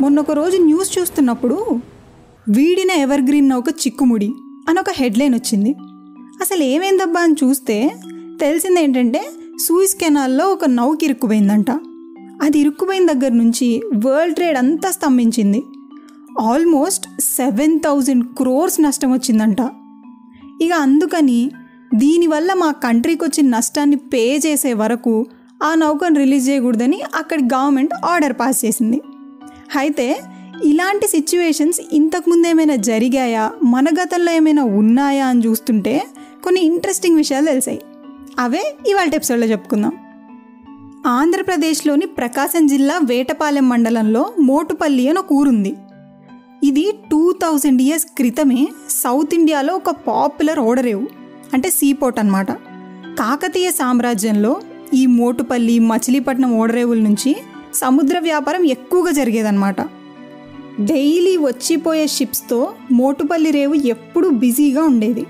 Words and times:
మొన్న 0.00 0.20
ఒక 0.20 0.30
రోజు 0.30 0.56
న్యూస్ 0.56 0.98
చూస్తున్నప్పుడు 0.98 1.56
వీడిన 2.48 2.90
ఎవర్ 2.90 3.20
గ్రీన్ 3.20 3.48
నౌక 3.48 3.64
చిక్కుముడి 3.68 4.28
అని 4.68 4.78
ఒక 4.80 4.90
హెడ్లైన్ 4.90 5.34
వచ్చింది. 5.34 5.74
అసలు 6.40 6.62
ఏమైందబ్బా 6.62 7.20
అని 7.20 7.36
చూస్తే 7.44 7.92
తెలిసింది 8.40 8.80
ఏంటంటే 8.80 9.20
సూయిస్ 9.66 9.94
కెనాల్లో 9.94 10.46
ఒక 10.46 10.64
నౌక 10.64 11.04
ఇరుక్కుపోయిందంట. 11.04 11.70
అది 12.42 12.58
ఇరుక్కుపోయిన 12.58 13.12
దగ్గర 13.12 13.32
నుంచి 13.32 13.82
వరల్డ్ 14.06 14.34
ట్రేడ్ 14.34 14.58
అంతా 14.58 14.90
స్తంభించింది. 14.90 15.62
ఆల్మోస్ట్ 16.40 17.20
సెవెన్ 17.20 17.80
థౌజండ్ 17.80 18.24
క్రోర్స్ 18.26 18.80
నష్టం 18.80 19.12
వచ్చిందంట. 19.12 19.60
ఇక 20.62 20.72
అందుకని 20.72 21.50
దీనివల్ల 21.94 22.52
మా 22.52 22.72
కంట్రీకి 22.72 23.24
వచ్చిన 23.24 23.56
నష్టాన్ని 23.56 23.96
పే 23.96 24.40
చేసే 24.46 24.72
వరకు 24.72 25.26
ఆ 25.62 25.74
నౌకను 25.74 26.16
రిలీజ్ 26.16 26.48
చేయకూడదని 26.48 27.02
అక్కడి 27.16 27.42
గవర్నమెంట్ 27.42 27.94
ఆర్డర్ 28.04 28.32
పాస్ 28.32 28.64
చేసింది. 28.64 29.02
అయితే 29.76 30.20
ఇలాంటి 30.64 31.06
సిచ్యువేషన్స్ 31.06 31.80
ఇంతకుముందు 31.92 32.48
ఏమైనా 32.48 32.76
జరిగాయా? 32.76 33.50
మన 33.62 33.84
గతంలో 34.02 34.32
ఏమైనా 34.32 34.64
ఉన్నాయా 34.64 35.26
అని 35.26 35.46
చూస్తుంటే 35.46 36.06
కొన్ని 36.44 36.60
ఇంట్రెస్టింగ్ 36.60 37.16
విషయాలు 37.16 37.46
తెలిసాయి. 37.46 37.80
అవే 38.38 38.74
ఇవాళ 38.88 39.10
ఎపిసోడ్లో 39.14 39.46
చెప్పుకుందాం. 39.46 39.92
ఆంధ్రప్రదేశ్లోని 41.06 42.06
ప్రకాశం 42.06 42.66
జిల్లా 42.66 43.00
వేటపాలెం 43.02 43.68
మండలంలో 43.68 44.32
మోటుపల్లి 44.40 45.08
అని 45.08 45.18
ఒక 45.18 45.32
ఊరుంది. 45.32 45.74
ఇది 46.64 46.92
టూ 47.10 47.32
థౌజండ్ 47.32 47.82
ఇయర్స్ 47.82 48.06
క్రితమే 48.06 48.68
సౌత్ 48.90 49.34
ఇండియాలో 49.34 49.74
ఒక 49.74 49.90
పాపులర్ 49.90 50.58
ఓడరేవు 50.58 51.06
అంటే 51.54 51.70
సీపోర్ట్ 51.70 52.18
అనమాట 52.18 52.52
కాకతీయ 53.18 53.70
సామ్రాజ్యంలో 53.70 54.60
ఈ 54.94 55.06
మోటుపల్లి 55.06 55.78
మచిలీపట్నం 55.78 56.58
ఓడరేవుల 56.58 56.98
నుంచి 56.98 57.36
సముద్ర 57.74 58.18
వ్యాపారం 58.18 58.64
ఎక్కువగా 58.64 59.10
జరిగేదన్నమాట. 59.10 59.80
డైలీ 60.80 61.36
వచ్చిపోయే 61.36 62.06
షిప్స్తో 62.06 62.72
మోటుపల్లి 62.92 63.50
రేవు 63.50 63.74
ఎప్పుడూ 63.74 64.30
బిజీగా 64.30 64.82
ఉండేది. 64.82 65.22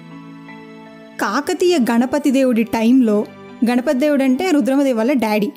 కాకతీయ 1.20 1.78
గణపతి 1.78 2.30
దేవుడి 2.30 2.62
టైంలో 2.62 3.24
గణపతి 3.70 3.98
దేవుడు 3.98 4.22
అంటే 4.22 4.50
రుద్రమదేవి 4.50 4.98
వాళ్ళ 4.98 5.12
డాడీ. 5.12 5.52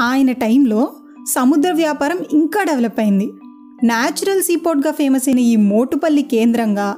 ఆయన 0.00 0.32
టైంలో 0.32 0.92
సముద్ర 1.28 1.72
వ్యాపారం 1.72 2.18
ఇంకా 2.32 2.62
డెవలప్ 2.62 3.00
అయింది. 3.00 3.32
న్యాచురల్ 3.84 4.42
సీపోర్ట్గా 4.42 4.92
ఫేమస్ 4.92 5.28
అయిన 5.28 5.38
ఈ 5.38 5.56
మోటుపల్లి 5.56 6.22
కేంద్రంగా 6.22 6.96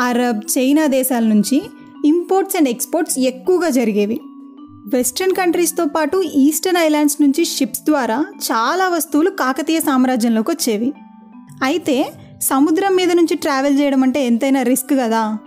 అరబ్ 0.00 0.40
చైనా 0.58 0.86
దేశాల 0.86 1.24
నుంచి 1.24 1.62
ఇంపోర్ట్స్ 2.04 2.56
అండ్ 2.56 2.68
ఎక్స్పోర్ట్స్ 2.68 3.18
ఎక్కువగా 3.18 3.70
జరిగేవి. 3.70 4.20
వెస్ట్రన్ 4.86 5.32
కంట్రీస్తో 5.32 5.84
పాటు 5.84 6.22
ఈస్టర్న్ 6.22 6.78
ఐలాండ్స్ 6.78 7.22
నుంచి 7.22 7.44
షిప్స్ 7.44 7.80
ద్వారా 7.80 8.26
చాలా 8.42 8.88
వస్తువులు 8.88 9.30
కాకతీయ 9.30 9.80
సామ్రాజ్యంలోకి 9.80 10.50
వచ్చేవి. 10.50 10.92
అయితే 11.62 12.12
సముద్రం 12.42 12.96
మీద 12.96 13.12
నుంచి 13.12 13.36
ట్రావెల్ 13.36 13.80
చేయడం 13.80 14.02
అంటే 14.02 14.26
ఎంతైనా 14.26 14.62
రిస్క్ 14.62 14.90
కదా? 14.92 15.38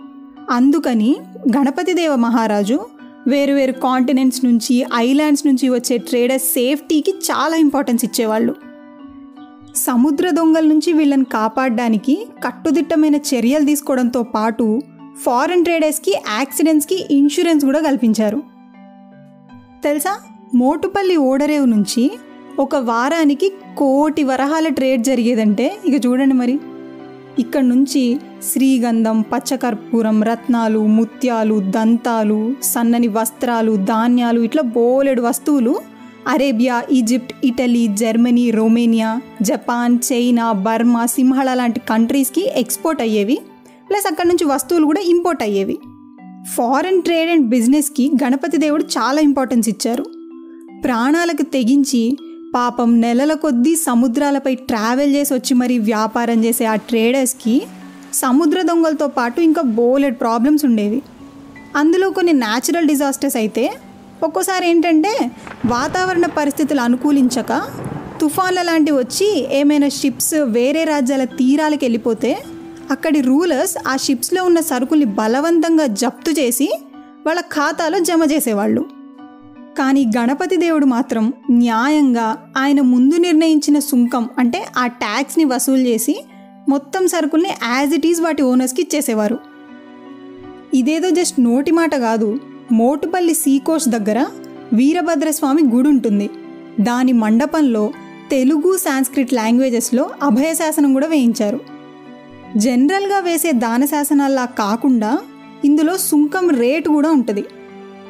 అందుకని 0.50 1.16
గణపతిదేవ 1.56 2.16
మహారాజు 2.16 2.86
వేరు 3.26 3.52
వేరు 3.52 3.72
కాంటినెంట్స్ 3.72 4.44
నుంచి 4.44 4.84
ఐలాండ్స్ 4.94 5.46
నుంచి 5.46 5.68
వచ్చే 5.68 5.96
ట్రేడర్స్ 5.96 6.44
సేఫ్టీకి 6.44 7.10
చాలా 7.10 7.56
ఇంపార్టెన్స్ 7.56 8.04
ఇచ్చేవాళ్ళు. 8.04 8.54
సముద్ర 9.76 10.30
దొంగల 10.30 10.64
నుంచి 10.64 10.92
వీళ్ళని 10.92 11.24
కాపాడడానికి 11.24 12.28
కట్టుదిట్టమైన 12.44 13.14
చర్యలు 13.14 13.64
తీసుకోవడంతో 13.64 14.22
పాటు 14.22 14.80
ఫారెన్ 15.22 15.64
ట్రేడర్స్కి 15.64 16.14
యాక్సిడెంట్స్కి 16.38 17.06
ఇన్సూరెన్స్ 17.10 17.64
కూడా 17.64 17.80
కల్పించారు. 17.80 18.57
తెలుసా? 19.84 20.18
మోటుపల్లి 20.54 21.16
ఓడరేవు 21.16 21.66
నుంచి 21.66 22.18
ఒక 22.58 22.76
వారానికి 22.76 23.52
కోటి 23.78 24.24
వరహాల 24.24 24.68
ట్రేడ్ 24.68 25.04
జరిగేదంటే 25.04 25.76
ఇక 25.86 26.06
చూడండి 26.06 26.34
మరి. 26.34 26.60
ఇక్కడ 27.38 27.62
నుంచి 27.62 28.20
శ్రీగంధం 28.52 29.20
పచ్చకర్పూరం 29.20 30.22
రత్నాలు 30.22 30.86
ముత్యాలు 30.86 31.60
దంతాలు 31.60 32.54
సన్నని 32.62 33.08
వస్త్రాలు 33.08 33.76
ధాన్యాలు 33.76 34.40
ఇట్లా 34.40 34.62
బోలెడు 34.62 35.22
వస్తువులు 35.22 35.80
Arabia 36.28 36.82
Egypt 36.92 37.32
Italy 37.44 37.86
Germany 37.86 38.50
Romania 38.50 39.20
Japan 39.42 39.98
China 40.12 40.52
Burma 40.52 41.06
Simhala 41.06 41.54
లాంటి 41.54 41.80
కంట్రీస్కి 41.80 42.50
ఎక్స్పోర్ట్ 42.54 43.02
అయ్యేవి. 43.02 43.38
ప్లస్ 43.90 44.06
అక్కడ 44.06 44.26
నుంచి 44.26 44.44
వస్తువులు 44.44 44.86
కూడా 44.86 45.00
ఇంపోర్ట్ 45.00 45.42
అయ్యేవి. 45.42 45.78
ఫారెన్ 46.54 47.02
ట్రేడ్ 47.02 47.30
అండ్ 47.30 47.46
బిజినెస్కి 47.46 48.12
గణపతి 48.24 48.56
దేవుడు 48.56 48.82
చాలా 48.82 49.20
ఇంపార్టెన్స్ 49.20 49.68
ఇచ్చారు. 49.68 50.04
ప్రాణాలకు 50.84 51.42
తెగించి 51.42 52.18
పాపం 52.54 53.00
నెలల 53.00 53.32
కొద్దీ 53.32 53.76
సముద్రాలపై 53.76 54.54
ట్రావెల్ 54.54 55.14
చేసి 55.14 55.34
వచ్చి 55.34 55.54
మరీ 55.54 55.78
వ్యాపారం 55.78 56.44
చేసే 56.44 56.64
ఆ 56.64 56.74
ట్రేడర్స్కి 56.74 57.62
సముద్ర 58.14 58.62
దొంగలతో 58.62 59.06
పాటు 59.08 59.40
ఇంకా 59.40 59.62
బోలెడ్ 59.62 60.20
ప్రాబ్లమ్స్ 60.20 60.64
ఉండేవి. 60.64 61.02
అందులో 61.76 62.10
కొన్ని 62.10 62.32
న్యాచురల్ 62.32 62.86
డిజాస్టర్స్ 62.86 63.36
అయితే 63.36 63.64
ఒక్కోసారి 64.22 64.68
ఏంటంటే 64.68 65.30
వాతావరణ 65.66 66.26
పరిస్థితులు 66.26 66.80
అనుకూలించక 66.80 67.52
తుఫాన్ల 68.20 68.62
లాంటివి 68.62 68.98
వచ్చి 68.98 69.48
ఏమైనా 69.52 69.88
షిప్స్ 69.88 70.34
వేరే 70.34 70.84
రాజ్యాల 70.84 71.24
తీరాలకు 71.24 71.84
వెళ్ళిపోతే 71.84 72.38
అక్కడి 72.90 73.20
రూలర్స్ 73.20 73.88
ఆ 73.88 73.96
షిప్స్లో 73.96 74.44
ఉన్న 74.44 74.60
సరుకుల్ని 74.60 75.06
బలవంతంగా 75.06 75.86
జప్తు 75.86 76.30
చేసి 76.30 76.78
వాళ్ళ 77.26 77.40
ఖాతాలో 77.40 77.98
జమ 77.98 78.22
చేసేవాళ్ళు. 78.32 78.84
కానీ 79.78 80.06
గణపతి 80.16 80.56
దేవుడు 80.56 80.86
మాత్రం 80.86 81.32
న్యాయంగా 81.50 82.52
ఆయన 82.56 82.80
ముందు 82.80 83.14
నిర్ణయించిన 83.14 83.78
సుంకం 83.78 84.28
అంటే 84.38 84.66
ఆ 84.78 84.86
ట్యాక్స్ని 84.86 85.44
వసూలు 85.44 85.80
చేసి 85.80 86.24
మొత్తం 86.68 87.08
సరుకుల్ని 87.08 87.48
యాజ్ 87.48 87.94
ఇట్ 87.94 88.06
ఈజ్ 88.06 88.20
వాటి 88.20 88.42
ఓనర్స్కి 88.42 88.82
ఇచ్చేసేవారు. 88.82 89.38
ఇదేదో 90.74 91.10
జస్ట్ 91.10 91.40
నోటి 91.40 91.70
మాట 91.70 91.94
కాదు 91.94 92.40
మోటుపల్లి 92.72 93.34
సీకోష్ 93.34 93.88
దగ్గర 93.88 94.26
వీరభద్రస్వామి 94.72 95.62
గుడి 95.62 95.88
ఉంటుంది. 95.88 96.30
దాని 96.80 97.12
మండపంలో 97.12 97.92
తెలుగు 98.30 98.76
సాంస్క్రిట్ 98.76 99.32
లాంగ్వేజెస్లో 99.32 100.10
అభయశాసనం 100.22 100.92
కూడా 100.92 101.06
వేయించారు. 101.06 101.77
జనరల్గా 102.56 103.18
వేసే 103.18 103.52
దాన 103.52 103.84
శాసనాల్లా 103.84 104.44
కాకుండా 104.44 105.18
ఇందులో 105.64 105.96
సుంకం 105.96 106.50
రేటు 106.50 106.88
కూడా 106.88 107.10
ఉంటుంది. 107.10 107.44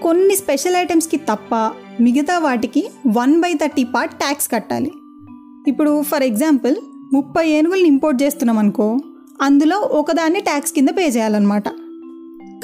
కొన్ని 0.02 0.36
స్పెషల్ 0.36 0.76
ఐటమ్స్కి 0.76 1.16
తప్ప 1.16 1.54
మిగతా 2.00 2.38
వాటికి 2.38 2.90
one 3.06 3.40
by 3.40 3.54
thirty 3.54 3.84
part 3.84 4.14
tax 4.14 4.50
కట్టాలి. 4.50 4.92
ఇప్పుడు 5.68 6.02
ఫర్ 6.02 6.22
ఎగ్జాంపుల్ 6.22 6.74
ముప్పై 7.12 7.48
ఏనుగులను 7.48 7.86
ఇంపోర్ట్ 7.86 8.22
చేస్తున్నాం 8.22 8.58
అనుకో 8.58 8.98
అందులో 9.42 9.78
ఒకదాన్ని 9.78 10.40
ట్యాక్స్ 10.40 10.72
కింద 10.72 10.88
పే 10.88 11.08
చేయాలన్నమాట. 11.08 11.68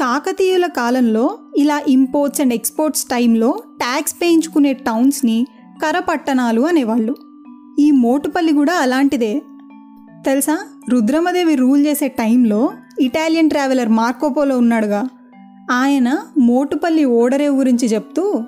కాకతీయుల 0.01 0.67
కాలంలో 0.67 1.39
ఇలా 1.57 1.81
ఇంపోర్ట్స్ 1.89 2.41
అండ్ 2.41 2.55
ఎక్స్పోర్ట్స్ 2.55 3.05
టైంలో 3.05 3.63
ట్యాక్స్ 3.79 4.15
పేయించుకునే 4.15 4.73
టౌన్స్ని 4.73 5.47
కరపట్టణాలు 5.83 6.61
అనేవాళ్ళు. 6.61 7.17
ఈ 7.79 7.91
మోటుపల్లి 7.91 8.53
కూడా 8.53 8.73
అలాంటిదే. 8.73 9.43
తెలుసా? 10.25 10.59
రుద్రమదేవి 10.91 11.55
రూల్ 11.55 11.87
చేసే 11.87 12.09
టైంలో 12.09 12.73
ఇటాలియన్ 13.01 13.51
ట్రావెలర్ 13.51 13.89
మార్కోపోలో 13.89 14.59
ఉన్నాడుగా. 14.59 15.09
ఆయన 15.71 16.19
మోటుపల్లి 16.39 17.05
ఓడరేవు 17.05 17.57
గురించి 17.57 17.89
చెప్తూ 17.89 18.43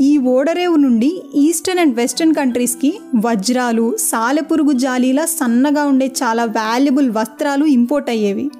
ఈ 0.00 0.18
ఓడరేవు 0.18 0.76
నుండి 0.76 1.22
ఈస్టర్న్ 1.34 1.80
అండ్ 1.80 1.96
వెస్టర్న్ 1.96 2.34
కంట్రీస్కి 2.34 2.98
వజ్రాలు 3.16 3.96
సాలెపురుగు 4.00 4.72
జాలీలా 4.72 5.24
సన్నగా 5.24 5.84
ఉండే 5.84 6.06
చాలా 6.06 6.44
వాల్యుబుల్ 6.44 7.10
వస్త్రాలు 7.10 7.64
ఇంపోర్ట్ 7.64 8.10
అయ్యేవి. 8.10 8.50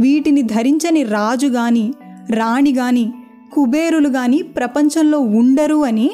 వీటిని 0.00 0.42
ధరించని 0.42 1.02
రాజు 1.02 1.46
కానీ 1.46 1.94
రాణి 2.30 2.72
కానీ 2.72 3.12
కుబేరులు 3.52 4.08
కానీ 4.08 4.42
ప్రపంచంలో 4.42 5.20
ఉండరు 5.20 5.84
అని 5.84 6.10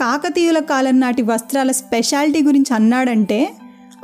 కాకతీయుల 0.00 0.58
కాలం 0.58 1.00
నాటి 1.00 1.22
వస్త్రాల 1.22 1.70
స్పెషాలిటీ 1.70 2.42
గురించి 2.42 2.74
అన్నాడంటే 2.74 3.50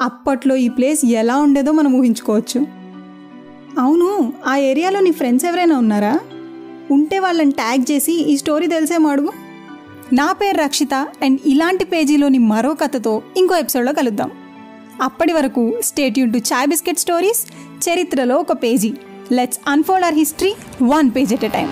అప్పట్లో 0.02 0.56
ఈ 0.56 0.68
ప్లేస్ 0.68 1.06
ఎలా 1.06 1.36
ఉండేదో 1.36 1.72
మనం 1.72 1.94
ఊహించుకోవచ్చు. 1.94 2.66
అవును 3.78 4.32
ఆ 4.46 4.56
ఏరియాలో 4.56 5.00
నీ 5.00 5.12
ఫ్రెండ్స్ 5.12 5.46
ఎవరైనా 5.46 5.78
ఉన్నారా? 5.78 6.18
ఉంటే 6.90 7.18
వాళ్ళని 7.18 7.52
ట్యాగ్ 7.52 7.92
చేసి 7.92 8.12
ఈ 8.12 8.36
స్టోరీ 8.36 8.66
తెలిసేమో 8.66 9.10
అడుగు 9.10 9.32
నా 10.12 10.32
పేరు 10.32 10.56
రక్షిత 10.56 10.94
అండ్ 10.94 11.40
ఇలాంటి 11.46 11.84
పేజీలోని 11.84 12.38
మరో 12.38 12.74
కథతో 12.74 13.22
ఇంకో 13.36 13.56
ఎపిసోడ్లో 13.56 13.92
కలుద్దాం. 13.92 14.30
అప్పటి 15.02 15.32
వరకు 15.32 15.72
stay tuned 15.84 16.32
to 16.32 16.38
chai 16.38 16.66
biscuit 16.66 16.98
stories 16.98 17.46
చరిత్రలో 17.86 18.36
ఒక 18.36 18.52
page. 18.52 18.92
Let's 19.32 19.60
unfold 19.68 20.06
our 20.06 20.18
history 20.18 20.52
one 20.82 21.10
page 21.16 21.32
at 21.32 21.44
a 21.44 21.48
time 21.48 21.68